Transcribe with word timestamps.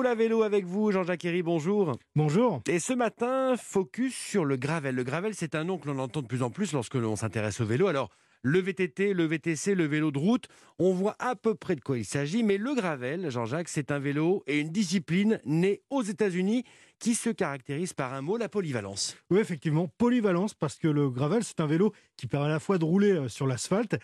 roule 0.00 0.06
à 0.06 0.14
vélo 0.14 0.42
avec 0.44 0.64
vous, 0.64 0.90
Jean-Jacques 0.92 1.26
Herry, 1.26 1.42
bonjour. 1.42 1.94
Bonjour. 2.16 2.62
Et 2.66 2.78
ce 2.78 2.94
matin, 2.94 3.54
focus 3.58 4.16
sur 4.16 4.46
le 4.46 4.56
gravel. 4.56 4.94
Le 4.94 5.04
gravel, 5.04 5.34
c'est 5.34 5.54
un 5.54 5.64
nom 5.64 5.76
que 5.76 5.88
l'on 5.88 5.98
entend 5.98 6.22
de 6.22 6.26
plus 6.26 6.42
en 6.42 6.48
plus 6.48 6.72
lorsque 6.72 6.94
l'on 6.94 7.16
s'intéresse 7.16 7.60
au 7.60 7.66
vélo. 7.66 7.86
Alors, 7.86 8.08
le 8.40 8.60
VTT, 8.60 9.12
le 9.12 9.26
VTC, 9.26 9.74
le 9.74 9.84
vélo 9.84 10.10
de 10.10 10.18
route, 10.18 10.48
on 10.78 10.94
voit 10.94 11.16
à 11.18 11.36
peu 11.36 11.54
près 11.54 11.76
de 11.76 11.82
quoi 11.82 11.98
il 11.98 12.06
s'agit. 12.06 12.42
Mais 12.42 12.56
le 12.56 12.74
gravel, 12.74 13.30
Jean-Jacques, 13.30 13.68
c'est 13.68 13.90
un 13.90 13.98
vélo 13.98 14.42
et 14.46 14.60
une 14.60 14.70
discipline 14.70 15.38
née 15.44 15.82
aux 15.90 16.00
États-Unis 16.00 16.64
qui 16.98 17.14
se 17.14 17.28
caractérise 17.28 17.92
par 17.92 18.14
un 18.14 18.22
mot, 18.22 18.38
la 18.38 18.48
polyvalence. 18.48 19.18
Oui, 19.28 19.40
effectivement, 19.40 19.86
polyvalence, 19.98 20.54
parce 20.54 20.78
que 20.78 20.88
le 20.88 21.10
gravel, 21.10 21.44
c'est 21.44 21.60
un 21.60 21.66
vélo 21.66 21.92
qui 22.16 22.26
permet 22.26 22.46
à 22.46 22.50
la 22.50 22.58
fois 22.58 22.78
de 22.78 22.86
rouler 22.86 23.12
euh, 23.12 23.28
sur 23.28 23.46
l'asphalte 23.46 23.96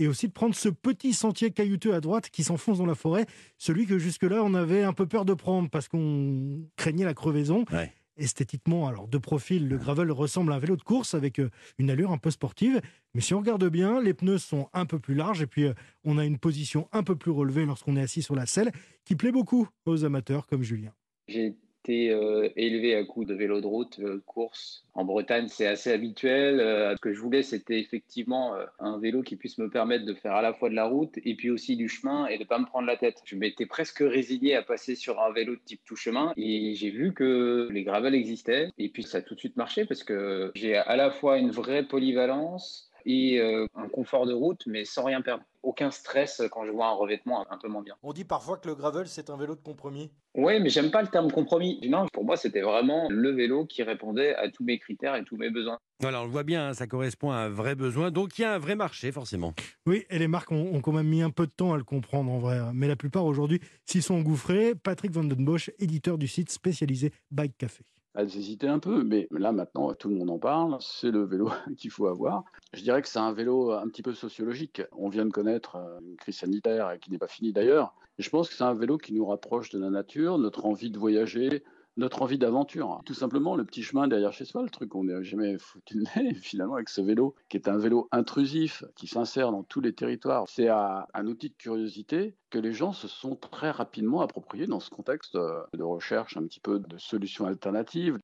et 0.00 0.08
aussi 0.08 0.26
de 0.26 0.32
prendre 0.32 0.54
ce 0.54 0.68
petit 0.68 1.12
sentier 1.12 1.52
caillouteux 1.52 1.94
à 1.94 2.00
droite 2.00 2.30
qui 2.30 2.42
s'enfonce 2.42 2.78
dans 2.78 2.86
la 2.86 2.94
forêt, 2.94 3.26
celui 3.58 3.86
que 3.86 3.98
jusque-là 3.98 4.42
on 4.42 4.54
avait 4.54 4.82
un 4.82 4.94
peu 4.94 5.06
peur 5.06 5.24
de 5.24 5.34
prendre 5.34 5.68
parce 5.68 5.88
qu'on 5.88 6.64
craignait 6.76 7.04
la 7.04 7.14
crevaison. 7.14 7.64
Ouais. 7.70 7.92
Esthétiquement, 8.16 8.86
alors 8.86 9.08
de 9.08 9.18
profil, 9.18 9.68
le 9.68 9.78
gravel 9.78 10.10
ressemble 10.10 10.52
à 10.52 10.56
un 10.56 10.58
vélo 10.58 10.76
de 10.76 10.82
course 10.82 11.14
avec 11.14 11.38
euh, 11.38 11.48
une 11.78 11.90
allure 11.90 12.12
un 12.12 12.18
peu 12.18 12.30
sportive. 12.30 12.80
Mais 13.14 13.20
si 13.20 13.32
on 13.34 13.38
regarde 13.38 13.66
bien, 13.68 14.02
les 14.02 14.12
pneus 14.12 14.38
sont 14.38 14.68
un 14.72 14.84
peu 14.84 14.98
plus 14.98 15.14
larges 15.14 15.40
et 15.42 15.46
puis 15.46 15.64
euh, 15.64 15.74
on 16.04 16.18
a 16.18 16.24
une 16.24 16.38
position 16.38 16.88
un 16.92 17.02
peu 17.02 17.16
plus 17.16 17.30
relevée 17.30 17.64
lorsqu'on 17.64 17.96
est 17.96 18.02
assis 18.02 18.22
sur 18.22 18.34
la 18.34 18.46
selle 18.46 18.72
qui 19.04 19.16
plaît 19.16 19.32
beaucoup 19.32 19.68
aux 19.86 20.04
amateurs 20.04 20.46
comme 20.46 20.62
Julien. 20.62 20.92
J'ai 21.28 21.56
été 21.84 22.10
euh, 22.10 22.48
élevé 22.56 22.94
à 22.94 23.04
coups 23.04 23.26
de 23.26 23.34
vélo 23.34 23.60
de 23.60 23.66
route, 23.66 24.00
de 24.00 24.22
course. 24.26 24.84
En 24.94 25.04
Bretagne, 25.04 25.48
c'est 25.48 25.66
assez 25.66 25.92
habituel. 25.92 26.60
Euh, 26.60 26.94
ce 26.96 27.00
que 27.00 27.12
je 27.12 27.20
voulais, 27.20 27.42
c'était 27.42 27.78
effectivement 27.78 28.54
euh, 28.54 28.66
un 28.78 28.98
vélo 28.98 29.22
qui 29.22 29.36
puisse 29.36 29.58
me 29.58 29.70
permettre 29.70 30.04
de 30.04 30.14
faire 30.14 30.34
à 30.34 30.42
la 30.42 30.52
fois 30.52 30.68
de 30.68 30.74
la 30.74 30.84
route 30.84 31.18
et 31.24 31.34
puis 31.34 31.50
aussi 31.50 31.76
du 31.76 31.88
chemin 31.88 32.26
et 32.26 32.38
de 32.38 32.44
pas 32.44 32.58
me 32.58 32.66
prendre 32.66 32.86
la 32.86 32.96
tête. 32.96 33.22
Je 33.24 33.36
m'étais 33.36 33.66
presque 33.66 34.00
résigné 34.00 34.54
à 34.54 34.62
passer 34.62 34.94
sur 34.94 35.20
un 35.20 35.32
vélo 35.32 35.54
de 35.54 35.60
type 35.64 35.80
tout 35.84 35.96
chemin 35.96 36.32
et 36.36 36.74
j'ai 36.74 36.90
vu 36.90 37.14
que 37.14 37.68
les 37.70 37.82
gravels 37.82 38.14
existaient 38.14 38.70
et 38.78 38.88
puis 38.88 39.02
ça 39.02 39.18
a 39.18 39.22
tout 39.22 39.34
de 39.34 39.40
suite 39.40 39.56
marché 39.56 39.84
parce 39.84 40.04
que 40.04 40.52
j'ai 40.54 40.76
à 40.76 40.96
la 40.96 41.10
fois 41.10 41.38
une 41.38 41.50
vraie 41.50 41.84
polyvalence 41.84 42.90
et 43.06 43.38
euh, 43.38 43.66
un 43.74 43.88
confort 43.88 44.26
de 44.26 44.32
route, 44.32 44.62
mais 44.66 44.84
sans 44.84 45.04
rien 45.04 45.20
perdre. 45.22 45.44
Aucun 45.62 45.90
stress 45.90 46.42
quand 46.50 46.64
je 46.64 46.70
vois 46.70 46.86
un 46.86 46.94
revêtement 46.94 47.44
un 47.50 47.58
peu 47.58 47.68
moins 47.68 47.82
bien. 47.82 47.94
On 48.02 48.14
dit 48.14 48.24
parfois 48.24 48.56
que 48.56 48.66
le 48.66 48.74
gravel, 48.74 49.06
c'est 49.06 49.28
un 49.28 49.36
vélo 49.36 49.54
de 49.54 49.60
compromis. 49.60 50.10
Oui, 50.34 50.58
mais 50.58 50.70
j'aime 50.70 50.90
pas 50.90 51.02
le 51.02 51.08
terme 51.08 51.30
compromis. 51.30 51.78
Non, 51.86 52.06
pour 52.12 52.24
moi, 52.24 52.38
c'était 52.38 52.62
vraiment 52.62 53.08
le 53.10 53.30
vélo 53.30 53.66
qui 53.66 53.82
répondait 53.82 54.34
à 54.36 54.48
tous 54.48 54.64
mes 54.64 54.78
critères 54.78 55.16
et 55.16 55.24
tous 55.24 55.36
mes 55.36 55.50
besoins. 55.50 55.78
Voilà, 56.00 56.22
on 56.22 56.24
le 56.24 56.30
voit 56.30 56.44
bien, 56.44 56.68
hein, 56.68 56.72
ça 56.74 56.86
correspond 56.86 57.30
à 57.30 57.36
un 57.36 57.48
vrai 57.50 57.74
besoin. 57.74 58.10
Donc 58.10 58.38
il 58.38 58.42
y 58.42 58.44
a 58.46 58.54
un 58.54 58.58
vrai 58.58 58.74
marché, 58.74 59.12
forcément. 59.12 59.52
Oui, 59.86 60.06
et 60.08 60.18
les 60.18 60.28
marques 60.28 60.50
ont, 60.50 60.74
ont 60.74 60.80
quand 60.80 60.92
même 60.92 61.08
mis 61.08 61.20
un 61.20 61.30
peu 61.30 61.46
de 61.46 61.52
temps 61.52 61.74
à 61.74 61.76
le 61.76 61.84
comprendre 61.84 62.32
en 62.32 62.38
vrai. 62.38 62.58
Mais 62.72 62.88
la 62.88 62.96
plupart 62.96 63.26
aujourd'hui 63.26 63.60
s'y 63.84 64.00
sont 64.00 64.14
engouffrés. 64.14 64.74
Patrick 64.74 65.10
Van 65.10 65.24
Den 65.24 65.44
Bosch, 65.44 65.70
éditeur 65.78 66.16
du 66.16 66.26
site 66.26 66.50
spécialisé 66.50 67.12
Bike 67.30 67.58
Café. 67.58 67.84
Elles 68.14 68.36
hésitaient 68.36 68.68
un 68.68 68.78
peu, 68.78 69.04
mais 69.04 69.28
là 69.30 69.52
maintenant 69.52 69.92
tout 69.94 70.08
le 70.08 70.16
monde 70.16 70.30
en 70.30 70.38
parle, 70.38 70.76
c'est 70.80 71.10
le 71.10 71.24
vélo 71.24 71.50
qu'il 71.76 71.90
faut 71.90 72.06
avoir. 72.06 72.44
Je 72.72 72.82
dirais 72.82 73.02
que 73.02 73.08
c'est 73.08 73.18
un 73.18 73.32
vélo 73.32 73.72
un 73.72 73.88
petit 73.88 74.02
peu 74.02 74.14
sociologique. 74.14 74.82
On 74.92 75.08
vient 75.08 75.24
de 75.24 75.30
connaître 75.30 75.76
euh, 75.76 75.98
une 76.00 76.16
crise 76.16 76.38
sanitaire 76.38 76.98
qui 77.00 77.10
n'est 77.10 77.18
pas 77.18 77.28
finie 77.28 77.52
d'ailleurs. 77.52 77.94
Je 78.18 78.28
pense 78.28 78.48
que 78.48 78.54
c'est 78.54 78.64
un 78.64 78.74
vélo 78.74 78.98
qui 78.98 79.14
nous 79.14 79.24
rapproche 79.24 79.70
de 79.70 79.78
la 79.78 79.90
nature, 79.90 80.38
notre 80.38 80.66
envie 80.66 80.90
de 80.90 80.98
voyager, 80.98 81.64
notre 81.96 82.22
envie 82.22 82.38
d'aventure. 82.38 83.00
Tout 83.04 83.14
simplement 83.14 83.56
le 83.56 83.64
petit 83.64 83.82
chemin 83.82 84.08
derrière 84.08 84.32
chez 84.32 84.44
soi, 84.44 84.62
le 84.62 84.70
truc 84.70 84.90
qu'on 84.90 85.04
n'a 85.04 85.22
jamais 85.22 85.58
foutu 85.58 85.98
le 85.98 86.04
nez 86.22 86.34
finalement 86.42 86.74
avec 86.74 86.88
ce 86.88 87.00
vélo, 87.00 87.34
qui 87.48 87.56
est 87.56 87.68
un 87.68 87.78
vélo 87.78 88.08
intrusif, 88.12 88.84
qui 88.96 89.06
s'insère 89.06 89.52
dans 89.52 89.62
tous 89.62 89.80
les 89.80 89.92
territoires. 89.92 90.44
C'est 90.48 90.68
un 90.68 91.26
outil 91.26 91.50
de 91.50 91.54
curiosité 91.56 92.34
que 92.50 92.58
les 92.58 92.72
gens 92.72 92.92
se 92.92 93.08
sont 93.08 93.36
très 93.36 93.70
rapidement 93.70 94.20
appropriés 94.20 94.66
dans 94.66 94.80
ce 94.80 94.90
contexte 94.90 95.36
euh, 95.36 95.62
de 95.72 95.82
recherche 95.82 96.36
un 96.36 96.42
petit 96.42 96.60
peu 96.60 96.80
de 96.80 96.98
solutions 96.98 97.46
alternatives. 97.46 98.18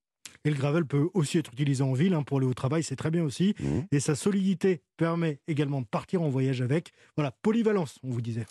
Et 0.44 0.50
le 0.50 0.56
gravel 0.56 0.86
peut 0.86 1.08
aussi 1.14 1.38
être 1.38 1.52
utilisé 1.52 1.82
en 1.82 1.92
ville 1.92 2.14
hein, 2.14 2.22
pour 2.22 2.38
aller 2.38 2.46
au 2.46 2.54
travail, 2.54 2.82
c'est 2.82 2.96
très 2.96 3.10
bien 3.10 3.24
aussi. 3.24 3.54
Mhm. 3.58 3.86
Et 3.90 4.00
sa 4.00 4.14
solidité 4.14 4.82
permet 4.96 5.40
également 5.48 5.80
de 5.80 5.86
partir 5.86 6.22
en 6.22 6.28
voyage 6.28 6.62
avec. 6.62 6.92
Voilà, 7.16 7.32
polyvalence, 7.42 7.98
on 8.04 8.10
vous 8.10 8.20
disait. 8.20 8.46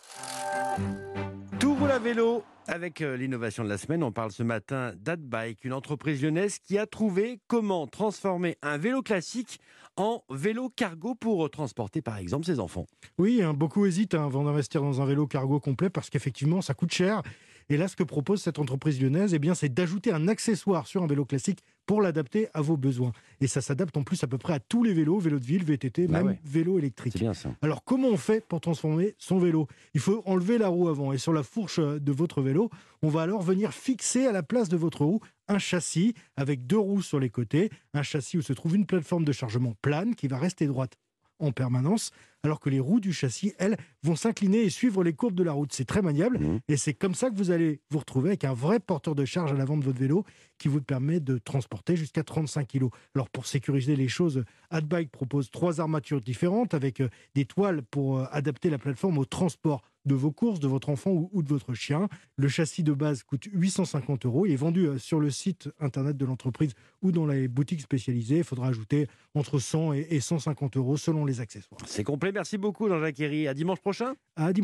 Tout 1.59 1.73
roule 1.75 1.91
à 1.91 1.99
vélo 1.99 2.43
avec 2.67 3.01
euh, 3.01 3.15
l'innovation 3.15 3.63
de 3.63 3.69
la 3.69 3.77
semaine. 3.77 4.03
On 4.03 4.11
parle 4.11 4.31
ce 4.31 4.43
matin 4.43 4.93
d'Adbike, 4.97 5.63
une 5.63 5.73
entreprise 5.73 6.21
lyonnaise 6.21 6.59
qui 6.59 6.77
a 6.77 6.85
trouvé 6.85 7.39
comment 7.47 7.87
transformer 7.87 8.57
un 8.61 8.77
vélo 8.77 9.01
classique 9.01 9.59
en 9.97 10.23
vélo 10.29 10.69
cargo 10.69 11.15
pour 11.15 11.49
transporter 11.49 12.01
par 12.01 12.17
exemple 12.17 12.45
ses 12.45 12.59
enfants. 12.59 12.85
Oui, 13.17 13.41
hein, 13.41 13.53
beaucoup 13.53 13.85
hésitent 13.85 14.15
hein, 14.15 14.25
avant 14.25 14.43
d'investir 14.43 14.81
dans 14.81 15.01
un 15.01 15.05
vélo 15.05 15.27
cargo 15.27 15.59
complet 15.59 15.89
parce 15.89 16.09
qu'effectivement, 16.09 16.61
ça 16.61 16.73
coûte 16.73 16.93
cher. 16.93 17.21
Et 17.69 17.77
là, 17.77 17.87
ce 17.87 17.95
que 17.95 18.03
propose 18.03 18.41
cette 18.41 18.59
entreprise 18.59 19.01
lyonnaise, 19.01 19.33
eh 19.33 19.39
bien, 19.39 19.55
c'est 19.55 19.73
d'ajouter 19.73 20.11
un 20.11 20.27
accessoire 20.27 20.85
sur 20.85 21.01
un 21.01 21.07
vélo 21.07 21.25
classique 21.25 21.59
pour 21.87 22.01
l'adapter 22.01 22.47
à 22.53 22.61
vos 22.61 22.77
besoins. 22.77 23.11
Et 23.41 23.47
ça 23.47 23.61
s'adapte 23.61 23.95
en 23.97 24.03
plus 24.03 24.23
à 24.23 24.27
peu 24.27 24.37
près 24.37 24.53
à 24.53 24.59
tous 24.59 24.83
les 24.83 24.93
vélos, 24.93 25.19
vélos 25.19 25.39
de 25.39 25.45
ville, 25.45 25.63
VTT, 25.63 26.07
Bah 26.07 26.19
même 26.19 26.27
ouais. 26.27 26.39
vélo 26.43 26.77
électrique. 26.77 27.17
bien 27.17 27.33
ça. 27.33 27.55
Alors, 27.61 27.83
comment 27.83 28.07
on 28.09 28.17
fait 28.17 28.45
pour 28.45 28.61
transformer 28.61 29.15
son 29.17 29.39
vélo? 29.39 29.67
Il 29.93 29.99
faut 29.99 30.21
enlever 30.25 30.57
la 30.57 30.67
roue 30.67 30.89
avant 30.89 31.11
et 31.11 31.17
sur 31.17 31.33
la 31.33 31.43
fourche 31.43 31.79
de 31.79 32.11
votre 32.11 32.41
vélo, 32.41 32.69
on 33.01 33.09
va 33.09 33.21
alors 33.23 33.41
venir 33.41 33.73
fixer 33.73 34.25
à 34.27 34.31
la 34.31 34.43
place 34.43 34.69
de 34.69 34.77
votre 34.77 35.03
roue 35.05 35.19
un 35.47 35.59
châssis 35.59 36.13
avec 36.37 36.65
deux 36.65 36.77
roues 36.79 37.03
sur 37.03 37.19
les 37.19 37.29
côtés, 37.29 37.69
un 37.93 38.01
châssis 38.03 38.37
où 38.37 38.41
se 38.41 38.53
trouve 38.53 38.75
une 38.75 38.85
plateforme 38.87 39.25
de 39.25 39.31
chargement 39.31 39.73
plane 39.81 40.15
qui 40.15 40.27
va 40.27 40.37
rester 40.39 40.65
droite 40.65 40.93
en 41.39 41.51
permanence, 41.51 42.11
alors 42.43 42.59
que 42.59 42.69
les 42.69 42.79
roues 42.79 42.99
du 42.99 43.11
châssis, 43.11 43.53
elles, 43.57 43.77
vont 44.03 44.15
s'incliner 44.15 44.59
et 44.61 44.69
suivre 44.69 45.03
les 45.03 45.13
courbes 45.13 45.35
de 45.35 45.43
la 45.43 45.51
route. 45.51 45.73
C'est 45.73 45.85
très 45.85 46.01
maniable 46.01 46.37
Mhm. 46.39 46.59
et 46.67 46.77
c'est 46.77 46.93
comme 46.93 47.15
ça 47.15 47.29
que 47.29 47.35
vous 47.35 47.51
allez 47.51 47.81
vous 47.89 47.99
retrouver 47.99 48.29
avec 48.29 48.43
un 48.43 48.53
vrai 48.53 48.79
porteur 48.79 49.15
de 49.15 49.25
charge 49.25 49.51
à 49.51 49.55
l'avant 49.55 49.77
de 49.77 49.83
votre 49.83 49.99
vélo 49.99 50.23
qui 50.57 50.67
vous 50.67 50.81
permet 50.81 51.19
de 51.19 51.37
transporter 51.37 51.95
jusqu'à 51.95 52.23
35 52.23 52.67
kg. 52.67 52.85
Alors 53.15 53.29
pour 53.29 53.45
sécuriser 53.47 53.95
les 53.95 54.07
choses, 54.07 54.43
Adbike 54.69 55.11
propose 55.11 55.49
trois 55.51 55.81
armatures 55.81 56.21
différentes 56.21 56.73
avec 56.73 57.01
euh, 57.01 57.09
des 57.33 57.45
toiles 57.45 57.81
pour 57.81 58.19
euh, 58.19 58.25
adapter 58.31 58.69
la 58.69 58.77
plateforme 58.77 59.17
au 59.17 59.25
transport 59.25 59.81
de 60.05 60.15
vos 60.15 60.31
courses, 60.31 60.59
de 60.59 60.67
votre 60.67 60.89
enfant 60.89 61.11
ou, 61.11 61.29
ou 61.33 61.43
de 61.43 61.49
votre 61.49 61.73
chien. 61.73 62.07
Le 62.37 62.47
châssis 62.47 62.83
de 62.83 62.93
base 62.93 63.23
coûte 63.23 63.47
850 63.51 64.25
euros. 64.25 64.45
Il 64.45 64.53
est 64.53 64.55
vendu 64.55 64.87
euh, 64.87 64.97
sur 64.97 65.19
le 65.19 65.29
site 65.29 65.69
internet 65.79 66.17
de 66.17 66.25
l'entreprise 66.25 66.73
ou 67.01 67.11
dans 67.11 67.25
les 67.25 67.47
boutiques 67.47 67.81
spécialisées. 67.81 68.37
Il 68.37 68.43
faudra 68.43 68.67
ajouter 68.67 69.07
entre 69.33 69.59
100 69.59 69.93
et 69.93 70.15
et 70.15 70.19
150 70.19 70.77
euros 70.77 70.97
selon 70.97 71.25
les 71.25 71.41
accessoires. 71.41 71.81
C'est 71.85 72.03
complet. 72.03 72.31
Merci 72.31 72.57
beaucoup 72.57 72.87
Jean-Jacques 72.87 73.19
Herry. 73.19 73.47
À 73.47 73.53
dimanche 73.53 73.79
prochain. 73.79 74.15
À 74.35 74.53
dimanche. 74.53 74.63